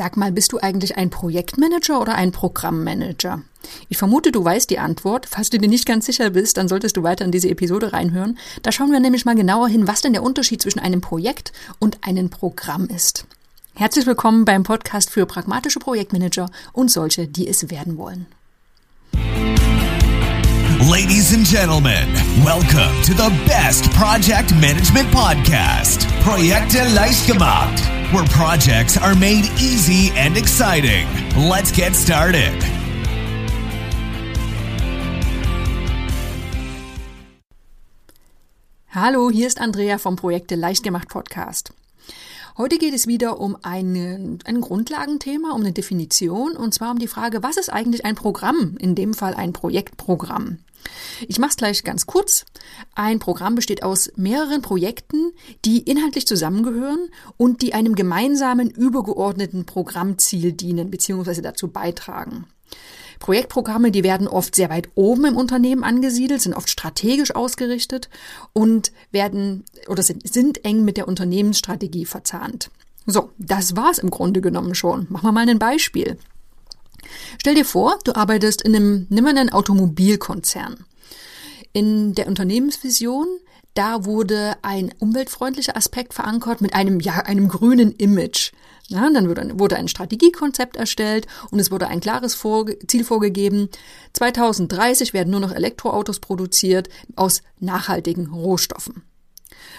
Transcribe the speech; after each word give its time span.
Sag 0.00 0.16
mal, 0.16 0.32
bist 0.32 0.52
du 0.52 0.58
eigentlich 0.58 0.96
ein 0.96 1.10
Projektmanager 1.10 2.00
oder 2.00 2.14
ein 2.14 2.32
Programmmanager? 2.32 3.42
Ich 3.90 3.98
vermute, 3.98 4.32
du 4.32 4.42
weißt 4.42 4.70
die 4.70 4.78
Antwort. 4.78 5.26
Falls 5.28 5.50
du 5.50 5.58
dir 5.58 5.68
nicht 5.68 5.84
ganz 5.84 6.06
sicher 6.06 6.30
bist, 6.30 6.56
dann 6.56 6.68
solltest 6.68 6.96
du 6.96 7.02
weiter 7.02 7.26
in 7.26 7.32
diese 7.32 7.50
Episode 7.50 7.92
reinhören. 7.92 8.38
Da 8.62 8.72
schauen 8.72 8.92
wir 8.92 9.00
nämlich 9.00 9.26
mal 9.26 9.34
genauer 9.34 9.68
hin, 9.68 9.86
was 9.86 10.00
denn 10.00 10.14
der 10.14 10.22
Unterschied 10.22 10.62
zwischen 10.62 10.78
einem 10.78 11.02
Projekt 11.02 11.52
und 11.80 11.98
einem 12.02 12.30
Programm 12.30 12.86
ist. 12.86 13.26
Herzlich 13.74 14.06
willkommen 14.06 14.46
beim 14.46 14.62
Podcast 14.62 15.10
für 15.10 15.26
pragmatische 15.26 15.80
Projektmanager 15.80 16.50
und 16.72 16.90
solche, 16.90 17.28
die 17.28 17.46
es 17.46 17.68
werden 17.68 17.98
wollen. 17.98 18.24
Ladies 20.88 21.34
and 21.34 21.44
gentlemen, 21.44 22.08
welcome 22.42 23.02
to 23.02 23.12
the 23.12 23.28
best 23.46 23.92
project 23.92 24.54
management 24.54 25.10
podcast, 25.10 26.06
Projekte 26.22 26.78
leicht 26.94 27.26
gemacht, 27.26 27.82
where 28.14 28.24
projects 28.28 28.96
are 28.96 29.14
made 29.14 29.44
easy 29.60 30.10
and 30.16 30.38
exciting. 30.38 31.06
Let's 31.36 31.70
get 31.70 31.94
started. 31.94 32.54
Hallo, 38.88 39.30
hier 39.30 39.48
ist 39.48 39.60
Andrea 39.60 39.98
vom 39.98 40.16
Projekte 40.16 40.54
leicht 40.54 40.82
gemacht 40.82 41.10
Podcast. 41.10 41.74
Heute 42.56 42.78
geht 42.78 42.94
es 42.94 43.06
wieder 43.06 43.38
um 43.38 43.56
ein, 43.62 44.38
ein 44.46 44.60
Grundlagenthema, 44.62 45.52
um 45.52 45.60
eine 45.60 45.72
Definition, 45.72 46.56
und 46.56 46.72
zwar 46.72 46.90
um 46.90 46.98
die 46.98 47.06
Frage, 47.06 47.42
was 47.42 47.58
ist 47.58 47.70
eigentlich 47.70 48.06
ein 48.06 48.14
Programm, 48.14 48.76
in 48.78 48.94
dem 48.94 49.12
Fall 49.12 49.34
ein 49.34 49.52
Projektprogramm. 49.52 50.58
Ich 51.28 51.38
mache 51.38 51.50
es 51.50 51.56
gleich 51.56 51.84
ganz 51.84 52.06
kurz. 52.06 52.44
Ein 52.94 53.18
Programm 53.18 53.54
besteht 53.54 53.82
aus 53.82 54.12
mehreren 54.16 54.62
Projekten, 54.62 55.32
die 55.64 55.78
inhaltlich 55.78 56.26
zusammengehören 56.26 57.08
und 57.36 57.62
die 57.62 57.74
einem 57.74 57.94
gemeinsamen 57.94 58.70
übergeordneten 58.70 59.66
Programmziel 59.66 60.52
dienen 60.52 60.90
bzw. 60.90 61.40
dazu 61.40 61.68
beitragen. 61.68 62.46
Projektprogramme, 63.20 63.90
die 63.90 64.02
werden 64.02 64.26
oft 64.26 64.54
sehr 64.54 64.70
weit 64.70 64.88
oben 64.94 65.26
im 65.26 65.36
Unternehmen 65.36 65.84
angesiedelt, 65.84 66.40
sind 66.40 66.54
oft 66.54 66.70
strategisch 66.70 67.34
ausgerichtet 67.34 68.08
und 68.54 68.92
werden 69.12 69.64
oder 69.88 70.02
sind, 70.02 70.26
sind 70.26 70.64
eng 70.64 70.84
mit 70.84 70.96
der 70.96 71.06
Unternehmensstrategie 71.06 72.06
verzahnt. 72.06 72.70
So, 73.06 73.30
das 73.38 73.76
war's 73.76 73.98
im 73.98 74.10
Grunde 74.10 74.40
genommen 74.40 74.74
schon. 74.74 75.06
Machen 75.10 75.26
wir 75.26 75.32
mal 75.32 75.48
ein 75.48 75.58
Beispiel. 75.58 76.18
Stell 77.40 77.54
dir 77.54 77.64
vor, 77.64 77.98
du 78.04 78.14
arbeitest 78.14 78.62
in 78.62 78.74
einem, 78.74 79.06
nimm 79.08 79.24
mal 79.24 79.36
einen 79.36 79.50
Automobilkonzern. 79.50 80.84
In 81.72 82.14
der 82.14 82.26
Unternehmensvision, 82.26 83.26
da 83.74 84.04
wurde 84.04 84.56
ein 84.62 84.92
umweltfreundlicher 84.98 85.76
Aspekt 85.76 86.14
verankert 86.14 86.60
mit 86.60 86.74
einem, 86.74 87.00
ja, 87.00 87.14
einem 87.20 87.48
grünen 87.48 87.92
Image. 87.92 88.52
Ja, 88.88 89.08
dann 89.08 89.28
wurde, 89.28 89.58
wurde 89.58 89.76
ein 89.76 89.86
Strategiekonzept 89.86 90.76
erstellt 90.76 91.28
und 91.52 91.60
es 91.60 91.70
wurde 91.70 91.86
ein 91.86 92.00
klares 92.00 92.34
Vorge 92.34 92.76
Ziel 92.88 93.04
vorgegeben. 93.04 93.68
2030 94.14 95.12
werden 95.12 95.30
nur 95.30 95.38
noch 95.38 95.52
Elektroautos 95.52 96.18
produziert 96.18 96.88
aus 97.14 97.42
nachhaltigen 97.60 98.26
Rohstoffen. 98.26 99.04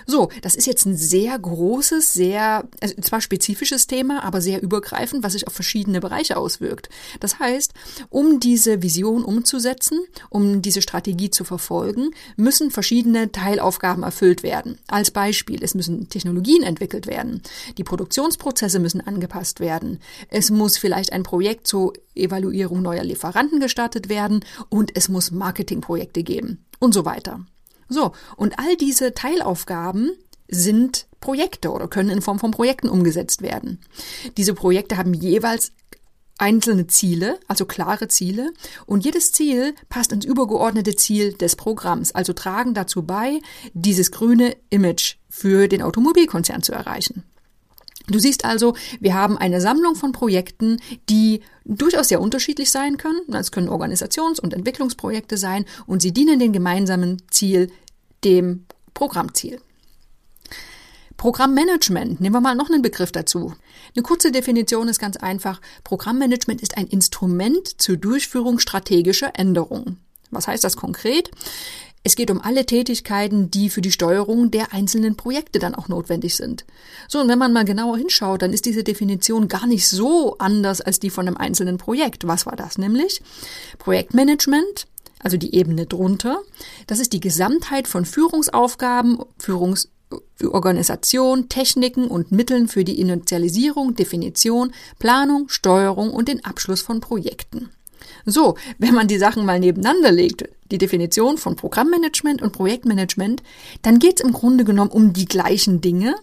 So, 0.06 0.30
das 0.42 0.56
ist 0.56 0.68
jetzt 0.68 0.86
ein 0.86 0.96
sehr 0.96 1.38
großes, 1.38 2.14
sehr, 2.14 2.68
also 2.80 2.96
zwar 3.02 3.22
spezifisches 3.22 3.88
Thema, 3.88 4.24
aber 4.24 4.42
sehr 4.42 4.62
übergreifend, 4.62 5.24
was 5.24 5.34
sich 5.34 5.48
auf 5.48 5.54
verschiedene 5.54 6.00
Bereiche 6.00 6.38
auswirkt. 6.38 6.90
Das 7.20 7.40
heißt, 7.40 7.74
um 8.10 8.40
diese 8.40 8.82
Vision 8.82 9.24
umzusetzen, 9.24 10.00
um 10.30 10.62
diese 10.62 10.82
Strategie 10.82 11.30
zu 11.30 11.44
verfolgen, 11.44 12.12
müssen 12.36 12.72
verschiedene 12.72 13.32
Teilaufgaben 13.32 14.04
erfüllt 14.04 14.44
werden. 14.44 14.80
Als 14.88 15.12
Beispiel, 15.12 15.64
es 15.64 15.76
müssen 15.76 16.10
Technologien 16.10 16.64
entwickelt 16.64 17.08
werden, 17.08 17.42
die 17.78 17.84
Produktionsprozesse 17.84 18.80
müssen 18.80 19.02
angepasst 19.02 19.60
werden, 19.60 20.00
es 20.30 20.50
muss 20.50 20.78
vielleicht 20.78 21.14
ein 21.14 21.24
Projekt 21.24 21.68
zur 21.68 21.94
Evaluierung 22.16 22.82
neuer 22.82 23.04
Lieferanten 23.04 23.60
gestartet 23.60 24.10
werden 24.10 24.44
und 24.70 24.96
es 24.96 25.10
muss 25.10 25.32
Marketingprojekte 25.32 26.24
geben 26.24 26.66
und 26.80 26.94
so 26.94 27.06
weiter. 27.06 27.46
So, 27.92 28.14
und 28.38 28.58
all 28.58 28.78
diese 28.78 29.14
Teilaufgaben 29.14 30.12
sind 30.48 31.08
Projekte 31.20 31.72
oder 31.72 31.90
können 31.90 32.10
in 32.10 32.22
Form 32.22 32.40
von 32.40 32.52
Projekten 32.52 32.88
umgesetzt 32.88 33.42
werden. 33.42 33.80
Diese 34.38 34.54
Projekte 34.54 34.96
haben 34.98 35.14
jeweils 35.14 35.74
einzelne 36.38 36.88
Ziele, 36.88 37.38
also 37.50 37.66
klare 37.66 38.08
Ziele, 38.08 38.54
und 38.86 39.04
jedes 39.04 39.34
Ziel 39.34 39.76
passt 39.90 40.14
ins 40.14 40.26
übergeordnete 40.26 40.96
Ziel 40.96 41.34
des 41.34 41.58
Programms, 41.58 42.16
also 42.16 42.32
tragen 42.32 42.74
dazu 42.74 43.04
bei, 43.04 43.42
dieses 43.74 44.12
grüne 44.12 44.56
Image 44.70 45.18
für 45.30 45.68
den 45.68 45.82
Automobilkonzern 45.82 46.64
zu 46.64 46.72
erreichen. 46.72 47.24
Du 48.08 48.20
siehst 48.20 48.46
also, 48.46 48.76
wir 49.00 49.14
haben 49.14 49.38
eine 49.38 49.62
Sammlung 49.62 49.96
von 49.96 50.12
Projekten, 50.12 50.78
die 51.10 51.42
durchaus 51.66 52.10
sehr 52.10 52.22
unterschiedlich 52.22 52.72
sein 52.72 52.98
können. 52.98 53.22
Es 53.34 53.52
können 53.52 53.70
Organisations- 53.70 54.40
und 54.40 54.54
Entwicklungsprojekte 54.54 55.38
sein 55.38 55.66
und 55.86 56.02
sie 56.02 56.12
dienen 56.12 56.40
dem 56.40 56.52
gemeinsamen 56.52 57.22
Ziel, 57.30 57.72
dem 58.24 58.66
Programmziel. 58.94 59.62
Programmmanagement, 61.18 62.20
nehmen 62.20 62.34
wir 62.34 62.42
mal 62.42 62.56
noch 62.56 62.72
einen 62.72 62.82
Begriff 62.82 63.12
dazu. 63.12 63.54
Eine 63.96 64.02
kurze 64.02 64.32
Definition 64.32 64.88
ist 64.88 64.98
ganz 64.98 65.18
einfach. 65.18 65.62
Programmmanagement 65.84 66.62
ist 66.62 66.78
ein 66.78 66.88
Instrument 66.88 67.80
zur 67.80 67.98
Durchführung 67.98 68.58
strategischer 68.58 69.34
Änderungen. 69.36 70.00
Was 70.32 70.48
heißt 70.48 70.64
das 70.64 70.78
konkret? 70.78 71.30
Es 72.04 72.16
geht 72.16 72.32
um 72.32 72.42
alle 72.42 72.66
Tätigkeiten, 72.66 73.52
die 73.52 73.70
für 73.70 73.82
die 73.82 73.92
Steuerung 73.92 74.50
der 74.50 74.74
einzelnen 74.74 75.16
Projekte 75.16 75.60
dann 75.60 75.76
auch 75.76 75.88
notwendig 75.88 76.36
sind. 76.36 76.66
So, 77.08 77.20
und 77.20 77.28
wenn 77.28 77.38
man 77.38 77.54
mal 77.54 77.66
genauer 77.66 77.98
hinschaut, 77.98 78.42
dann 78.42 78.54
ist 78.54 78.66
diese 78.66 78.84
Definition 78.84 79.48
gar 79.48 79.68
nicht 79.68 79.88
so 79.88 80.36
anders 80.40 80.82
als 80.82 81.00
die 81.00 81.12
von 81.12 81.28
einem 81.28 81.38
einzelnen 81.38 81.78
Projekt. 81.78 82.26
Was 82.28 82.48
war 82.48 82.56
das 82.56 82.80
nämlich? 82.80 83.22
Projektmanagement 83.78 84.88
also 85.24 85.38
die 85.38 85.56
Ebene 85.56 85.86
drunter. 85.86 86.40
Das 86.88 87.00
ist 87.00 87.14
die 87.14 87.20
Gesamtheit 87.20 87.88
von 87.88 88.06
Führungsaufgaben, 88.06 89.20
Führungsorganisation, 89.38 91.50
Techniken 91.50 92.08
und 92.08 92.32
Mitteln 92.32 92.68
für 92.68 92.84
die 92.84 93.00
Initialisierung, 93.00 93.96
Definition, 93.96 94.72
Planung, 95.00 95.50
Steuerung 95.50 96.12
und 96.12 96.28
den 96.28 96.44
Abschluss 96.46 96.82
von 96.82 97.00
Projekten. 97.00 97.70
So, 98.26 98.56
wenn 98.78 98.94
man 98.94 99.08
die 99.08 99.18
Sachen 99.18 99.46
mal 99.46 99.60
nebeneinander 99.60 100.12
legt, 100.12 100.50
die 100.72 100.78
Definition 100.78 101.38
von 101.38 101.56
Programmmanagement 101.56 102.42
und 102.42 102.52
Projektmanagement, 102.52 103.42
dann 103.82 104.00
geht 104.00 104.20
es 104.20 104.26
im 104.26 104.34
Grunde 104.34 104.64
genommen 104.64 104.92
um 104.92 105.14
die 105.14 105.26
gleichen 105.26 105.82
Dinge, 105.82 106.16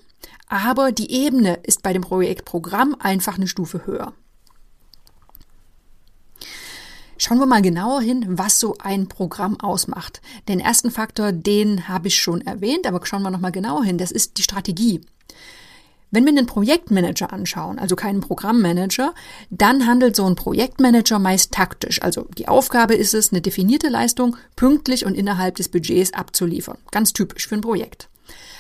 aber 0.49 0.93
die 0.93 1.13
Ebene 1.13 1.59
ist 1.63 1.83
bei 1.83 1.93
dem 1.93 2.03
Projektprogramm 2.03 2.97
einfach 2.99 3.37
eine 3.37 3.49
Stufe 3.49 3.87
höher. 3.87 4.15
Schauen 7.21 7.41
wir 7.41 7.47
mal 7.47 7.63
genauer 7.63 8.01
hin, 8.01 8.25
was 8.29 8.61
so 8.61 8.77
ein 8.79 9.09
Programm 9.09 9.59
ausmacht. 9.59 10.23
Den 10.47 10.61
ersten 10.61 10.93
Faktor, 10.93 11.33
den 11.33 11.89
habe 11.89 12.07
ich 12.07 12.21
schon 12.21 12.43
erwähnt, 12.43 12.87
aber 12.87 13.05
schauen 13.05 13.23
wir 13.23 13.31
nochmal 13.31 13.51
genauer 13.51 13.85
hin. 13.85 13.99
Das 13.99 14.13
ist 14.13 14.39
die 14.39 14.45
Strategie. 14.45 15.01
Wenn 16.13 16.25
wir 16.25 16.31
einen 16.31 16.47
Projektmanager 16.47 17.33
anschauen, 17.33 17.79
also 17.79 17.97
keinen 17.97 18.21
Programmmanager, 18.21 19.15
dann 19.51 19.87
handelt 19.87 20.15
so 20.15 20.27
ein 20.27 20.37
Projektmanager 20.37 21.19
meist 21.19 21.53
taktisch. 21.53 22.01
Also 22.03 22.29
die 22.39 22.47
Aufgabe 22.47 22.95
ist 22.95 23.15
es, 23.15 23.33
eine 23.33 23.43
definierte 23.43 23.89
Leistung 23.89 24.37
pünktlich 24.55 25.05
und 25.05 25.15
innerhalb 25.15 25.57
des 25.57 25.69
Budgets 25.69 26.15
abzuliefern. 26.15 26.79
Ganz 26.93 27.13
typisch 27.13 27.49
für 27.49 27.57
ein 27.57 27.61
Projekt. 27.63 28.09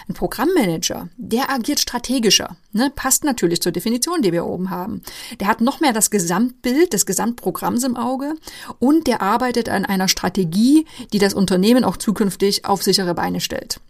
Ein 0.08 0.14
Programmmanager, 0.14 1.10
der 1.18 1.50
agiert 1.50 1.80
strategischer, 1.80 2.56
ne, 2.72 2.90
passt 2.94 3.24
natürlich 3.24 3.60
zur 3.60 3.72
Definition, 3.72 4.22
die 4.22 4.32
wir 4.32 4.46
oben 4.46 4.70
haben. 4.70 5.02
Der 5.38 5.48
hat 5.48 5.60
noch 5.60 5.80
mehr 5.80 5.92
das 5.92 6.10
Gesamtbild 6.10 6.94
des 6.94 7.04
Gesamtprogramms 7.04 7.84
im 7.84 7.96
Auge 7.96 8.34
und 8.78 9.06
der 9.06 9.20
arbeitet 9.20 9.68
an 9.68 9.84
einer 9.84 10.08
Strategie, 10.08 10.86
die 11.12 11.18
das 11.18 11.34
Unternehmen 11.34 11.84
auch 11.84 11.98
zukünftig 11.98 12.64
auf 12.64 12.82
sichere 12.82 13.14
Beine 13.14 13.42
stellt. 13.42 13.80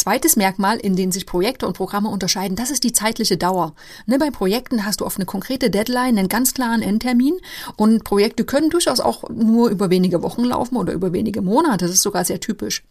Zweites 0.00 0.36
Merkmal, 0.36 0.78
in 0.78 0.96
dem 0.96 1.12
sich 1.12 1.26
Projekte 1.26 1.66
und 1.66 1.76
Programme 1.76 2.08
unterscheiden, 2.08 2.56
das 2.56 2.70
ist 2.70 2.84
die 2.84 2.92
zeitliche 2.92 3.36
Dauer. 3.36 3.74
Ne, 4.06 4.18
bei 4.18 4.30
Projekten 4.30 4.86
hast 4.86 5.02
du 5.02 5.04
oft 5.04 5.18
eine 5.18 5.26
konkrete 5.26 5.68
Deadline, 5.68 6.16
einen 6.16 6.30
ganz 6.30 6.54
klaren 6.54 6.80
Endtermin 6.80 7.34
und 7.76 8.02
Projekte 8.02 8.46
können 8.46 8.70
durchaus 8.70 9.00
auch 9.00 9.28
nur 9.28 9.68
über 9.68 9.90
wenige 9.90 10.22
Wochen 10.22 10.44
laufen 10.44 10.78
oder 10.78 10.94
über 10.94 11.12
wenige 11.12 11.42
Monate. 11.42 11.84
Das 11.84 11.92
ist 11.92 12.00
sogar 12.00 12.24
sehr 12.24 12.40
typisch. 12.40 12.82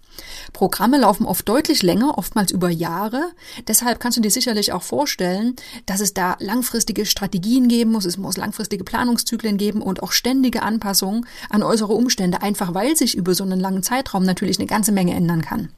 Programme 0.53 1.00
laufen 1.00 1.25
oft 1.25 1.50
deutlich 1.50 1.81
länger, 1.81 2.15
oftmals 2.19 2.51
über 2.51 2.69
Jahre. 2.69 3.31
Deshalb 3.67 4.00
kannst 4.00 4.19
du 4.19 4.21
dir 4.21 4.29
sicherlich 4.29 4.71
auch 4.71 4.83
vorstellen, 4.83 5.56
dass 5.88 6.01
es 6.01 6.13
da 6.13 6.38
langfristige 6.39 7.07
Strategien 7.07 7.69
geben 7.69 7.91
muss, 7.91 8.06
es 8.06 8.19
muss 8.19 8.38
langfristige 8.38 8.83
Planungszyklen 8.83 9.57
geben 9.57 9.81
und 9.81 10.03
auch 10.03 10.11
ständige 10.11 10.61
Anpassungen 10.61 11.25
an 11.50 11.63
äußere 11.63 11.94
Umstände, 11.94 12.44
einfach 12.44 12.75
weil 12.75 12.95
sich 12.95 13.17
über 13.17 13.33
so 13.33 13.44
einen 13.44 13.59
langen 13.59 13.81
Zeitraum 13.81 14.25
natürlich 14.25 14.59
eine 14.59 14.67
ganze 14.67 14.91
Menge 14.91 15.15
ändern 15.15 15.41
kann. 15.41 15.69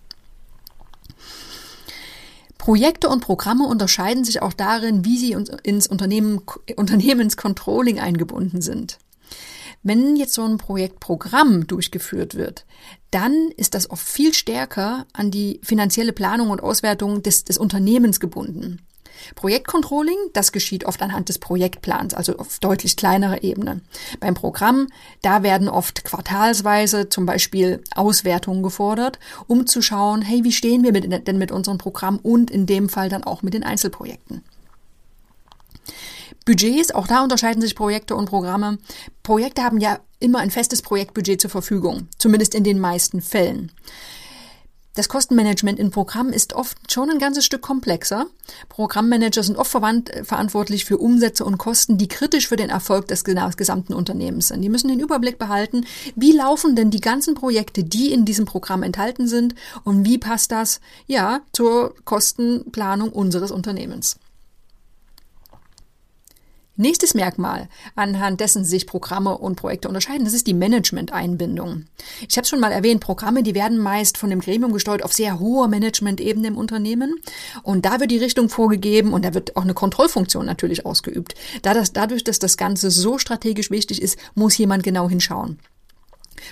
Projekte 2.62 3.10
und 3.10 3.22
Programme 3.22 3.66
unterscheiden 3.66 4.24
sich 4.24 4.44
auch 4.44 4.54
darin, 4.54 5.04
wie 5.04 5.18
sie 5.18 5.32
ins 5.64 5.88
Unternehmen, 5.88 6.42
Unternehmenscontrolling 6.76 8.00
eingebunden 8.00 8.62
sind. 8.62 9.00
Wenn 9.82 10.16
jetzt 10.16 10.36
so 10.36 10.44
ein 10.44 10.60
Projektprogramm 10.60 11.66
durchgeführt 11.66 12.36
wird, 12.36 12.68
dann 13.10 13.50
ist 13.58 13.74
das 13.74 13.90
oft 13.90 14.08
viel 14.08 14.36
stärker 14.36 15.08
an 15.12 15.32
die 15.32 15.60
finanzielle 15.64 16.14
Planung 16.14 16.52
und 16.52 16.62
Auswertung 16.62 17.24
des, 17.24 17.46
des 17.46 17.58
Unternehmens 17.58 18.20
gebunden. 18.20 18.84
Projektcontrolling, 19.36 20.18
das 20.34 20.52
geschieht 20.52 20.86
oft 20.86 21.02
anhand 21.02 21.30
des 21.30 21.40
Projektplans, 21.40 22.14
also 22.14 22.38
auf 22.38 22.60
deutlich 22.60 22.96
kleinerer 22.96 23.44
Ebene. 23.44 23.82
Beim 24.20 24.34
Programm, 24.34 24.88
da 25.22 25.44
werden 25.44 25.70
oft 25.70 26.04
quartalsweise 26.04 27.10
zum 27.10 27.26
Beispiel 27.26 27.84
Auswertungen 27.96 28.64
gefordert, 28.64 29.20
um 29.48 29.68
zu 29.68 29.82
schauen, 29.82 30.22
hey, 30.22 30.44
wie 30.44 30.52
stehen 30.52 30.84
wir 30.84 30.92
mit, 30.92 31.28
denn 31.28 31.38
mit 31.38 31.52
unserem 31.52 31.78
Programm 31.78 32.18
und 32.18 32.52
in 32.52 32.66
dem 32.66 32.90
Fall 32.90 33.10
dann 33.10 33.24
auch 33.24 33.42
mit 33.42 33.54
den 33.54 33.64
Einzelprojekten. 33.64 34.44
Budgets, 36.46 36.92
auch 36.92 37.08
da 37.08 37.24
unterscheiden 37.24 37.62
sich 37.62 37.76
Projekte 37.76 38.16
und 38.16 38.26
Programme. 38.26 38.80
Projekte 39.22 39.64
haben 39.64 39.80
ja 39.80 40.00
immer 40.20 40.40
ein 40.40 40.52
festes 40.52 40.82
Projektbudget 40.82 41.40
zur 41.40 41.50
Verfügung, 41.50 42.08
zumindest 42.18 42.56
in 42.56 42.64
den 42.64 42.80
meisten 42.80 43.22
Fällen. 43.22 43.72
Das 44.94 45.08
Kostenmanagement 45.08 45.80
in 45.80 45.90
Programmen 45.90 46.34
ist 46.34 46.52
oft 46.52 46.92
schon 46.92 47.10
ein 47.10 47.18
ganzes 47.18 47.46
Stück 47.46 47.62
komplexer. 47.62 48.26
Programmmanager 48.68 49.42
sind 49.42 49.58
oft 49.58 49.74
äh, 49.74 50.26
verantwortlich 50.26 50.84
für 50.84 50.98
Umsätze 50.98 51.46
und 51.46 51.58
Kosten, 51.58 51.98
die 51.98 52.10
kritisch 52.10 52.50
für 52.50 52.58
den 52.58 52.70
Erfolg 52.70 53.08
des 53.08 53.24
gesamten 53.24 53.94
Unternehmens 53.94 54.50
sind. 54.50 54.62
Die 54.62 54.70
müssen 54.70 54.90
den 54.90 55.00
Überblick 55.00 55.40
behalten, 55.40 55.86
wie 56.16 56.34
laufen 56.34 56.76
denn 56.76 56.92
die 56.92 57.00
ganzen 57.00 57.36
Projekte, 57.36 57.86
die 57.86 58.12
in 58.12 58.26
diesem 58.26 58.46
Programm 58.46 58.84
enthalten 58.84 59.28
sind 59.28 59.56
und 59.86 60.06
wie 60.06 60.18
passt 60.18 60.52
das, 60.52 60.82
ja, 61.08 61.40
zur 61.54 61.96
Kostenplanung 62.04 63.14
unseres 63.14 63.52
Unternehmens. 63.52 64.18
Nächstes 66.82 67.14
Merkmal, 67.14 67.70
anhand 67.94 68.40
dessen 68.40 68.66
sich 68.66 68.88
Programme 68.88 69.38
und 69.38 69.56
Projekte 69.56 69.88
unterscheiden, 69.88 70.26
das 70.26 70.34
ist 70.34 70.48
die 70.48 70.56
Management-Einbindung. 70.56 71.86
Ich 72.28 72.38
habe 72.38 72.48
schon 72.48 72.60
mal 72.60 72.72
erwähnt, 72.72 73.02
Programme, 73.02 73.44
die 73.44 73.54
werden 73.54 73.78
meist 73.78 74.18
von 74.18 74.32
dem 74.32 74.40
Gremium 74.40 74.74
gesteuert 74.74 75.04
auf 75.04 75.14
sehr 75.14 75.40
hoher 75.40 75.68
Management-Ebene 75.68 76.48
im 76.48 76.58
Unternehmen. 76.58 77.20
Und 77.62 77.86
da 77.86 78.00
wird 78.00 78.10
die 78.10 78.18
Richtung 78.18 78.50
vorgegeben 78.50 79.14
und 79.14 79.24
da 79.24 79.36
wird 79.36 79.56
auch 79.58 79.62
eine 79.62 79.76
Kontrollfunktion 79.76 80.44
natürlich 80.44 80.84
ausgeübt. 80.84 81.36
Da 81.62 81.76
das, 81.76 81.94
dadurch, 81.94 82.24
dass 82.24 82.40
das 82.40 82.58
Ganze 82.58 82.90
so 82.90 83.20
strategisch 83.20 83.70
wichtig 83.70 84.02
ist, 84.02 84.18
muss 84.34 84.58
jemand 84.58 84.82
genau 84.82 85.08
hinschauen. 85.08 85.60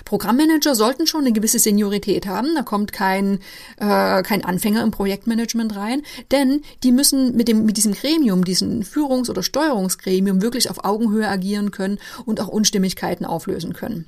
Programmmanager 0.04 0.74
sollten 0.74 1.06
schon 1.06 1.22
eine 1.22 1.32
gewisse 1.32 1.58
Seniorität 1.58 2.26
haben. 2.26 2.54
Da 2.54 2.62
kommt 2.62 2.92
kein, 2.92 3.40
äh, 3.78 4.22
kein 4.22 4.44
Anfänger 4.44 4.82
im 4.82 4.90
Projektmanagement 4.90 5.76
rein, 5.76 6.02
denn 6.30 6.62
die 6.82 6.92
müssen 6.92 7.36
mit, 7.36 7.48
dem, 7.48 7.64
mit 7.64 7.76
diesem 7.76 7.94
Gremium, 7.94 8.44
diesem 8.44 8.82
Führungs- 8.82 9.30
oder 9.30 9.42
Steuerungsgremium 9.42 10.42
wirklich 10.42 10.70
auf 10.70 10.84
Augenhöhe 10.84 11.28
agieren 11.28 11.70
können 11.70 11.98
und 12.24 12.40
auch 12.40 12.48
Unstimmigkeiten 12.48 13.24
auflösen 13.24 13.72
können. 13.72 14.06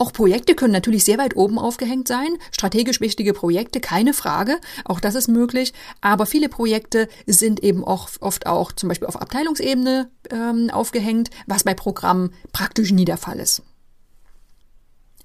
Auch 0.00 0.14
Projekte 0.14 0.54
können 0.54 0.72
natürlich 0.72 1.04
sehr 1.04 1.18
weit 1.18 1.36
oben 1.36 1.58
aufgehängt 1.58 2.08
sein. 2.08 2.38
Strategisch 2.52 3.02
wichtige 3.02 3.34
Projekte, 3.34 3.80
keine 3.80 4.14
Frage. 4.14 4.58
Auch 4.86 4.98
das 4.98 5.14
ist 5.14 5.28
möglich. 5.28 5.74
Aber 6.00 6.24
viele 6.24 6.48
Projekte 6.48 7.06
sind 7.26 7.62
eben 7.62 7.84
auch 7.84 8.08
oft 8.20 8.46
auch 8.46 8.72
zum 8.72 8.88
Beispiel 8.88 9.08
auf 9.08 9.20
Abteilungsebene 9.20 10.10
ähm, 10.30 10.70
aufgehängt, 10.70 11.28
was 11.46 11.64
bei 11.64 11.74
Programmen 11.74 12.32
praktisch 12.52 12.92
nie 12.92 13.04
der 13.04 13.18
Fall 13.18 13.40
ist. 13.40 13.62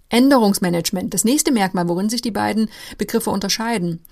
Änderungsmanagement, 0.10 1.14
das 1.14 1.24
nächste 1.24 1.52
Merkmal, 1.52 1.88
worin 1.88 2.10
sich 2.10 2.22
die 2.22 2.32
beiden 2.32 2.70
Begriffe 2.98 3.30
unterscheiden. 3.30 4.04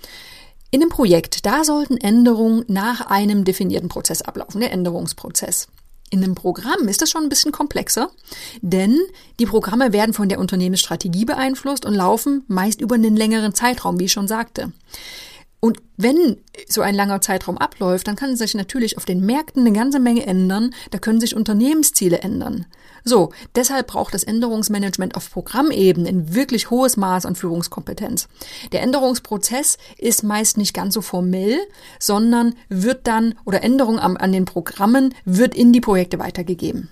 In 0.70 0.82
einem 0.82 0.90
Projekt, 0.90 1.46
da 1.46 1.62
sollten 1.62 1.96
Änderungen 1.96 2.64
nach 2.66 3.02
einem 3.02 3.44
definierten 3.44 3.88
Prozess 3.88 4.22
ablaufen, 4.22 4.60
der 4.60 4.72
Änderungsprozess. 4.72 5.68
In 6.10 6.22
einem 6.22 6.34
Programm 6.34 6.88
ist 6.88 7.00
das 7.00 7.10
schon 7.10 7.22
ein 7.22 7.28
bisschen 7.28 7.52
komplexer, 7.52 8.10
denn 8.60 8.98
die 9.40 9.46
Programme 9.46 9.92
werden 9.92 10.12
von 10.12 10.28
der 10.28 10.38
Unternehmensstrategie 10.38 11.24
beeinflusst 11.24 11.84
und 11.86 11.94
laufen 11.94 12.44
meist 12.46 12.80
über 12.80 12.94
einen 12.94 13.16
längeren 13.16 13.54
Zeitraum, 13.54 13.98
wie 13.98 14.04
ich 14.04 14.12
schon 14.12 14.28
sagte. 14.28 14.72
Und 15.64 15.78
wenn 15.96 16.36
so 16.68 16.82
ein 16.82 16.94
langer 16.94 17.22
Zeitraum 17.22 17.56
abläuft, 17.56 18.06
dann 18.06 18.16
kann 18.16 18.36
sich 18.36 18.52
natürlich 18.52 18.98
auf 18.98 19.06
den 19.06 19.24
Märkten 19.24 19.62
eine 19.62 19.72
ganze 19.74 19.98
Menge 19.98 20.26
ändern, 20.26 20.74
da 20.90 20.98
können 20.98 21.20
sich 21.20 21.34
Unternehmensziele 21.34 22.18
ändern. 22.18 22.66
So, 23.02 23.32
deshalb 23.54 23.86
braucht 23.86 24.12
das 24.12 24.24
Änderungsmanagement 24.24 25.16
auf 25.16 25.30
Programmebene 25.30 26.06
ein 26.06 26.34
wirklich 26.34 26.68
hohes 26.68 26.98
Maß 26.98 27.24
an 27.24 27.34
Führungskompetenz. 27.34 28.28
Der 28.72 28.82
Änderungsprozess 28.82 29.78
ist 29.96 30.22
meist 30.22 30.58
nicht 30.58 30.74
ganz 30.74 30.92
so 30.92 31.00
formell, 31.00 31.58
sondern 31.98 32.56
wird 32.68 33.06
dann, 33.06 33.34
oder 33.46 33.64
Änderung 33.64 33.98
an, 33.98 34.18
an 34.18 34.32
den 34.32 34.44
Programmen 34.44 35.14
wird 35.24 35.54
in 35.54 35.72
die 35.72 35.80
Projekte 35.80 36.18
weitergegeben. 36.18 36.90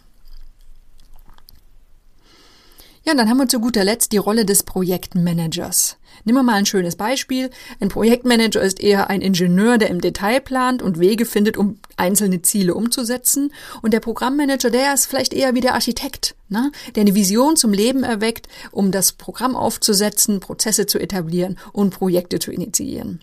Ja, 3.05 3.13
und 3.13 3.19
dann 3.19 3.29
haben 3.29 3.39
wir 3.39 3.49
zu 3.49 3.59
guter 3.59 3.83
Letzt 3.83 4.13
die 4.13 4.19
Rolle 4.19 4.45
des 4.45 4.63
Projektmanagers. 4.63 5.97
Nehmen 6.25 6.39
wir 6.39 6.43
mal 6.45 6.55
ein 6.55 6.67
schönes 6.67 6.95
Beispiel. 6.95 7.51
Ein 7.81 7.89
Projektmanager 7.89 8.61
ist 8.61 8.81
eher 8.81 9.11
ein 9.11 9.23
Ingenieur, 9.23 9.77
der 9.77 9.91
im 9.91 10.01
Detail 10.01 10.41
plant 10.41 10.83
und 10.83 11.01
Wege 11.01 11.25
findet, 11.25 11.57
um 11.57 11.79
einzelne 11.97 12.43
Ziele 12.43 12.75
umzusetzen. 12.75 13.53
Und 13.83 13.93
der 13.93 13.99
Programmmanager, 13.99 14.71
der 14.71 14.95
ist 14.95 15.07
vielleicht 15.07 15.35
eher 15.35 15.55
wie 15.55 15.61
der 15.61 15.75
Architekt, 15.75 16.37
ne? 16.49 16.71
der 16.95 17.01
eine 17.01 17.17
Vision 17.17 17.57
zum 17.57 17.73
Leben 17.73 18.05
erweckt, 18.05 18.49
um 18.71 18.93
das 18.93 19.13
Programm 19.13 19.57
aufzusetzen, 19.57 20.39
Prozesse 20.39 20.87
zu 20.87 21.01
etablieren 21.01 21.59
und 21.73 21.91
Projekte 21.91 22.39
zu 22.39 22.53
initiieren. 22.53 23.21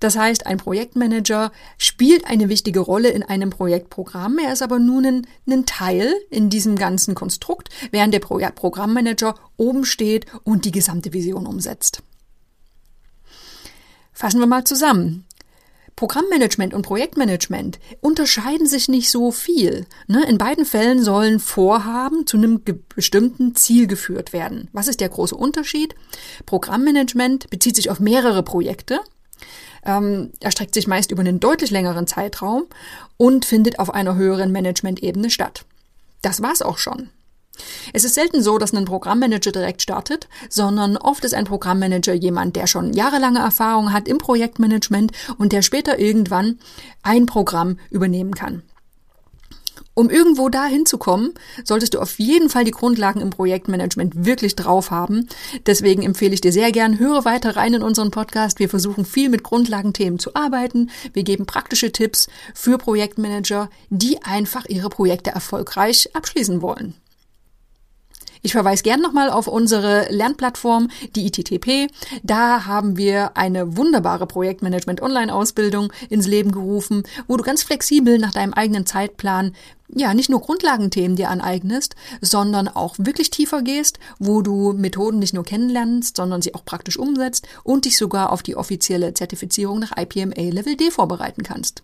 Das 0.00 0.16
heißt, 0.16 0.46
ein 0.46 0.58
Projektmanager 0.58 1.52
spielt 1.78 2.26
eine 2.26 2.48
wichtige 2.48 2.80
Rolle 2.80 3.08
in 3.08 3.22
einem 3.22 3.50
Projektprogramm, 3.50 4.38
er 4.38 4.52
ist 4.52 4.62
aber 4.62 4.78
nun 4.78 5.06
ein, 5.06 5.26
ein 5.48 5.66
Teil 5.66 6.14
in 6.30 6.50
diesem 6.50 6.76
ganzen 6.76 7.14
Konstrukt, 7.14 7.68
während 7.90 8.14
der 8.14 8.20
Pro 8.20 8.38
Programmmanager 8.54 9.34
oben 9.56 9.84
steht 9.84 10.26
und 10.44 10.64
die 10.64 10.72
gesamte 10.72 11.12
Vision 11.12 11.46
umsetzt. 11.46 12.02
Fassen 14.12 14.40
wir 14.40 14.46
mal 14.46 14.64
zusammen. 14.64 15.26
Programmmanagement 15.96 16.74
und 16.74 16.82
Projektmanagement 16.82 17.78
unterscheiden 18.02 18.66
sich 18.66 18.88
nicht 18.88 19.10
so 19.10 19.30
viel. 19.30 19.86
Ne? 20.08 20.26
In 20.28 20.36
beiden 20.36 20.66
Fällen 20.66 21.02
sollen 21.02 21.40
Vorhaben 21.40 22.26
zu 22.26 22.36
einem 22.36 22.62
bestimmten 22.94 23.54
Ziel 23.54 23.86
geführt 23.86 24.34
werden. 24.34 24.68
Was 24.74 24.88
ist 24.88 25.00
der 25.00 25.08
große 25.08 25.34
Unterschied? 25.34 25.94
Programmmanagement 26.44 27.48
bezieht 27.48 27.76
sich 27.76 27.88
auf 27.88 27.98
mehrere 27.98 28.42
Projekte 28.42 29.00
ähm, 29.86 30.30
erstreckt 30.40 30.74
sich 30.74 30.86
meist 30.86 31.10
über 31.10 31.20
einen 31.20 31.40
deutlich 31.40 31.70
längeren 31.70 32.06
Zeitraum 32.06 32.64
und 33.16 33.44
findet 33.44 33.78
auf 33.78 33.94
einer 33.94 34.16
höheren 34.16 34.52
Management-Ebene 34.52 35.30
statt. 35.30 35.64
Das 36.22 36.42
war's 36.42 36.62
auch 36.62 36.78
schon. 36.78 37.10
Es 37.92 38.04
ist 38.04 38.14
selten 38.14 38.42
so, 38.42 38.58
dass 38.58 38.74
ein 38.74 38.84
Programmmanager 38.84 39.52
direkt 39.52 39.80
startet, 39.80 40.28
sondern 40.50 40.96
oft 40.96 41.24
ist 41.24 41.34
ein 41.34 41.46
Programmmanager 41.46 42.12
jemand, 42.12 42.56
der 42.56 42.66
schon 42.66 42.92
jahrelange 42.92 43.38
Erfahrung 43.38 43.92
hat 43.92 44.08
im 44.08 44.18
Projektmanagement 44.18 45.12
und 45.38 45.52
der 45.52 45.62
später 45.62 45.98
irgendwann 45.98 46.58
ein 47.02 47.26
Programm 47.26 47.78
übernehmen 47.90 48.34
kann. 48.34 48.62
Um 49.98 50.10
irgendwo 50.10 50.50
dahin 50.50 50.84
zu 50.84 50.98
kommen, 50.98 51.32
solltest 51.64 51.94
du 51.94 52.00
auf 52.00 52.18
jeden 52.18 52.50
Fall 52.50 52.64
die 52.64 52.70
Grundlagen 52.70 53.22
im 53.22 53.30
Projektmanagement 53.30 54.26
wirklich 54.26 54.54
drauf 54.54 54.90
haben. 54.90 55.26
Deswegen 55.64 56.02
empfehle 56.02 56.34
ich 56.34 56.42
dir 56.42 56.52
sehr 56.52 56.70
gern, 56.70 56.98
höre 56.98 57.24
weiter 57.24 57.56
rein 57.56 57.72
in 57.72 57.82
unseren 57.82 58.10
Podcast. 58.10 58.58
Wir 58.58 58.68
versuchen 58.68 59.06
viel 59.06 59.30
mit 59.30 59.42
Grundlagenthemen 59.42 60.18
zu 60.18 60.34
arbeiten. 60.34 60.90
Wir 61.14 61.22
geben 61.22 61.46
praktische 61.46 61.92
Tipps 61.92 62.28
für 62.52 62.76
Projektmanager, 62.76 63.70
die 63.88 64.22
einfach 64.22 64.66
ihre 64.66 64.90
Projekte 64.90 65.30
erfolgreich 65.30 66.14
abschließen 66.14 66.60
wollen. 66.60 66.92
Ich 68.46 68.52
verweise 68.52 68.84
gern 68.84 69.00
nochmal 69.00 69.28
auf 69.28 69.48
unsere 69.48 70.06
Lernplattform, 70.08 70.86
die 71.16 71.26
ITTP. 71.26 71.88
Da 72.22 72.64
haben 72.64 72.96
wir 72.96 73.36
eine 73.36 73.76
wunderbare 73.76 74.28
Projektmanagement-Online-Ausbildung 74.28 75.92
ins 76.10 76.28
Leben 76.28 76.52
gerufen, 76.52 77.02
wo 77.26 77.36
du 77.36 77.42
ganz 77.42 77.64
flexibel 77.64 78.20
nach 78.20 78.32
deinem 78.32 78.52
eigenen 78.52 78.86
Zeitplan 78.86 79.50
ja, 79.88 80.14
nicht 80.14 80.30
nur 80.30 80.42
Grundlagenthemen 80.42 81.16
dir 81.16 81.28
aneignest, 81.28 81.96
sondern 82.20 82.68
auch 82.68 82.94
wirklich 82.98 83.30
tiefer 83.30 83.62
gehst, 83.62 83.98
wo 84.20 84.42
du 84.42 84.72
Methoden 84.74 85.18
nicht 85.18 85.34
nur 85.34 85.42
kennenlernst, 85.42 86.16
sondern 86.16 86.40
sie 86.40 86.54
auch 86.54 86.64
praktisch 86.64 87.00
umsetzt 87.00 87.48
und 87.64 87.84
dich 87.84 87.98
sogar 87.98 88.30
auf 88.30 88.44
die 88.44 88.54
offizielle 88.54 89.12
Zertifizierung 89.12 89.80
nach 89.80 89.96
IPMA 89.96 90.52
Level 90.52 90.76
D 90.76 90.92
vorbereiten 90.92 91.42
kannst. 91.42 91.82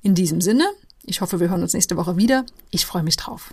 In 0.00 0.14
diesem 0.14 0.40
Sinne, 0.40 0.64
ich 1.04 1.20
hoffe, 1.20 1.38
wir 1.38 1.50
hören 1.50 1.60
uns 1.60 1.74
nächste 1.74 1.98
Woche 1.98 2.16
wieder. 2.16 2.46
Ich 2.70 2.86
freue 2.86 3.02
mich 3.02 3.18
drauf. 3.18 3.52